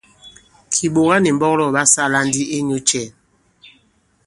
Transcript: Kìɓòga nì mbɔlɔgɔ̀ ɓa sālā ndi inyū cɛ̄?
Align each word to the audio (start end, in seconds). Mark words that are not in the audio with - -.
Kìɓòga 0.73 1.15
nì 1.23 1.29
mbɔlɔgɔ̀ 1.35 1.73
ɓa 1.75 1.83
sālā 1.93 2.19
ndi 2.27 2.41
inyū 2.57 2.77
cɛ̄? 2.89 3.05